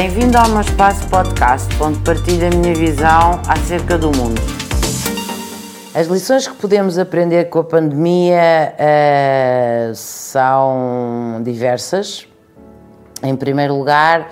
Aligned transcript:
Bem-vindo 0.00 0.38
ao 0.38 0.48
meu 0.50 0.60
espaço 0.60 1.08
podcast, 1.08 1.66
onde 1.82 1.98
partilho 2.04 2.46
a 2.46 2.50
minha 2.50 2.72
visão 2.72 3.42
acerca 3.48 3.98
do 3.98 4.16
mundo. 4.16 4.40
As 5.92 6.06
lições 6.06 6.46
que 6.46 6.54
podemos 6.54 7.00
aprender 7.00 7.46
com 7.46 7.58
a 7.58 7.64
pandemia 7.64 8.76
uh, 8.78 9.92
são 9.96 11.40
diversas. 11.42 12.28
Em 13.24 13.34
primeiro 13.34 13.74
lugar, 13.74 14.30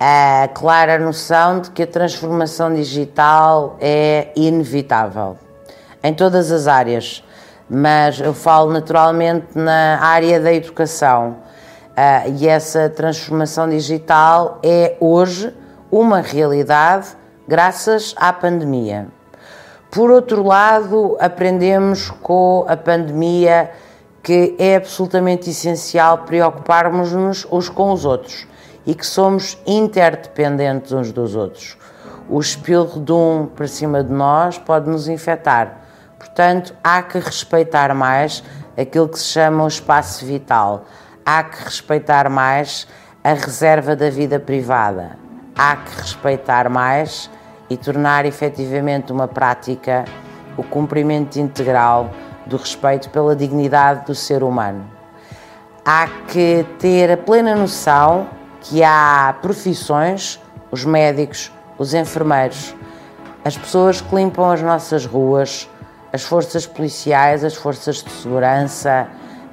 a 0.00 0.48
clara 0.52 0.98
noção 0.98 1.60
de 1.60 1.70
que 1.70 1.84
a 1.84 1.86
transformação 1.86 2.74
digital 2.74 3.76
é 3.80 4.32
inevitável 4.34 5.38
em 6.02 6.12
todas 6.12 6.50
as 6.50 6.66
áreas, 6.66 7.22
mas 7.70 8.18
eu 8.18 8.34
falo 8.34 8.72
naturalmente 8.72 9.46
na 9.54 10.00
área 10.00 10.40
da 10.40 10.52
educação 10.52 11.36
Uh, 11.98 12.32
e 12.38 12.46
essa 12.46 12.88
transformação 12.88 13.68
digital 13.68 14.60
é 14.62 14.96
hoje 15.00 15.52
uma 15.90 16.20
realidade 16.20 17.08
graças 17.48 18.14
à 18.16 18.32
pandemia. 18.32 19.08
Por 19.90 20.08
outro 20.08 20.44
lado, 20.44 21.16
aprendemos 21.18 22.08
com 22.22 22.64
a 22.68 22.76
pandemia 22.76 23.72
que 24.22 24.54
é 24.60 24.76
absolutamente 24.76 25.50
essencial 25.50 26.18
preocuparmos-nos 26.18 27.44
uns 27.50 27.68
com 27.68 27.90
os 27.90 28.04
outros 28.04 28.46
e 28.86 28.94
que 28.94 29.04
somos 29.04 29.58
interdependentes 29.66 30.92
uns 30.92 31.10
dos 31.10 31.34
outros. 31.34 31.76
O 32.28 32.38
espirro 32.38 33.00
de 33.00 33.10
um 33.10 33.46
para 33.46 33.66
cima 33.66 34.04
de 34.04 34.12
nós 34.12 34.56
pode 34.56 34.88
nos 34.88 35.08
infectar. 35.08 35.80
Portanto, 36.16 36.72
há 36.80 37.02
que 37.02 37.18
respeitar 37.18 37.92
mais 37.92 38.44
aquilo 38.76 39.08
que 39.08 39.18
se 39.18 39.24
chama 39.24 39.64
o 39.64 39.68
espaço 39.68 40.24
vital 40.24 40.84
há 41.30 41.42
que 41.42 41.62
respeitar 41.62 42.30
mais 42.30 42.88
a 43.22 43.34
reserva 43.34 43.94
da 43.94 44.08
vida 44.08 44.40
privada, 44.40 45.18
há 45.54 45.76
que 45.76 46.00
respeitar 46.00 46.70
mais 46.70 47.30
e 47.68 47.76
tornar 47.76 48.24
efetivamente 48.24 49.12
uma 49.12 49.28
prática 49.28 50.06
o 50.56 50.62
cumprimento 50.62 51.38
integral 51.38 52.10
do 52.46 52.56
respeito 52.56 53.10
pela 53.10 53.36
dignidade 53.36 54.06
do 54.06 54.14
ser 54.14 54.42
humano. 54.42 54.90
Há 55.84 56.08
que 56.28 56.64
ter 56.78 57.10
a 57.10 57.16
plena 57.18 57.54
noção 57.54 58.26
que 58.62 58.82
há 58.82 59.36
profissões, 59.42 60.40
os 60.70 60.86
médicos, 60.86 61.52
os 61.76 61.92
enfermeiros, 61.92 62.74
as 63.44 63.54
pessoas 63.54 64.00
que 64.00 64.14
limpam 64.16 64.50
as 64.50 64.62
nossas 64.62 65.04
ruas, 65.04 65.68
as 66.10 66.22
forças 66.22 66.66
policiais, 66.66 67.44
as 67.44 67.54
forças 67.54 67.96
de 67.96 68.10
segurança, 68.12 69.06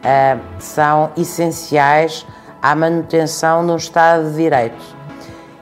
uh, 0.06 0.40
são 0.60 1.12
essenciais 1.18 2.26
à 2.62 2.76
manutenção 2.76 3.66
de 3.66 3.72
um 3.72 3.76
Estado 3.76 4.30
de 4.30 4.36
Direito. 4.36 4.96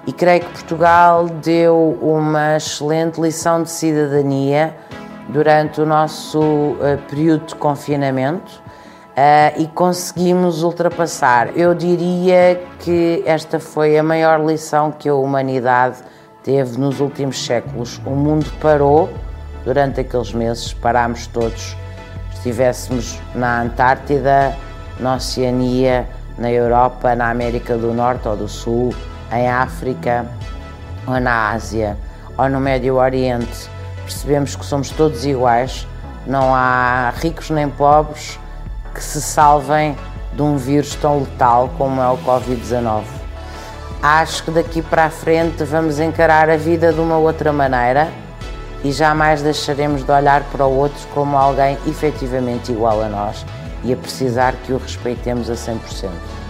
E 0.05 0.11
creio 0.11 0.41
que 0.41 0.49
Portugal 0.51 1.27
deu 1.27 1.97
uma 2.01 2.57
excelente 2.57 3.21
lição 3.21 3.63
de 3.63 3.69
cidadania 3.69 4.75
durante 5.29 5.79
o 5.79 5.85
nosso 5.85 6.41
uh, 6.41 7.01
período 7.09 7.45
de 7.45 7.55
confinamento 7.55 8.61
uh, 9.11 9.61
e 9.61 9.67
conseguimos 9.67 10.61
ultrapassar. 10.61 11.57
Eu 11.57 11.73
diria 11.73 12.61
que 12.79 13.23
esta 13.25 13.59
foi 13.59 13.97
a 13.97 14.03
maior 14.03 14.45
lição 14.45 14.91
que 14.91 15.07
a 15.07 15.15
humanidade 15.15 15.99
teve 16.43 16.77
nos 16.77 16.99
últimos 16.99 17.45
séculos. 17.45 18.01
O 18.05 18.09
mundo 18.09 18.51
parou 18.61 19.09
durante 19.63 20.01
aqueles 20.01 20.33
meses, 20.33 20.73
parámos 20.73 21.27
todos 21.27 21.77
estivéssemos 22.43 23.21
na 23.33 23.61
Antártida, 23.61 24.53
na 24.99 25.15
Oceania, 25.15 26.05
na 26.37 26.51
Europa, 26.51 27.15
na 27.15 27.29
América 27.29 27.77
do 27.77 27.93
Norte 27.93 28.27
ou 28.27 28.35
do 28.35 28.49
Sul, 28.49 28.93
em 29.31 29.49
África 29.49 30.25
ou 31.07 31.19
na 31.21 31.51
Ásia 31.51 31.97
ou 32.37 32.49
no 32.49 32.59
Médio 32.59 32.95
Oriente, 32.95 33.69
percebemos 34.03 34.57
que 34.57 34.65
somos 34.65 34.89
todos 34.89 35.25
iguais, 35.25 35.87
não 36.27 36.53
há 36.53 37.13
ricos 37.15 37.49
nem 37.49 37.69
pobres 37.69 38.37
que 38.93 39.01
se 39.01 39.21
salvem 39.21 39.95
de 40.33 40.41
um 40.41 40.57
vírus 40.57 40.95
tão 40.95 41.19
letal 41.19 41.69
como 41.77 42.01
é 42.01 42.09
o 42.09 42.17
Covid-19. 42.17 43.03
Acho 44.01 44.43
que 44.43 44.51
daqui 44.51 44.81
para 44.81 45.05
a 45.05 45.09
frente 45.09 45.63
vamos 45.63 45.97
encarar 45.97 46.49
a 46.49 46.57
vida 46.57 46.91
de 46.91 46.99
uma 46.99 47.17
outra 47.17 47.53
maneira 47.53 48.11
e 48.83 48.91
jamais 48.91 49.41
deixaremos 49.41 50.03
de 50.03 50.11
olhar 50.11 50.43
para 50.51 50.65
o 50.65 50.77
outro 50.77 51.07
como 51.13 51.37
alguém 51.37 51.77
efetivamente 51.87 52.71
igual 52.71 53.01
a 53.01 53.07
nós 53.07 53.45
e 53.83 53.93
a 53.93 53.97
precisar 53.97 54.53
que 54.65 54.73
o 54.73 54.77
respeitemos 54.77 55.49
a 55.49 55.53
100%. 55.53 56.42